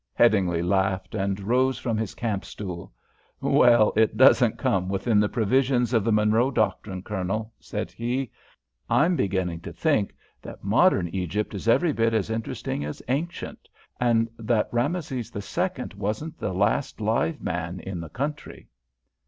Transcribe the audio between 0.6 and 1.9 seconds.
laughed, and rose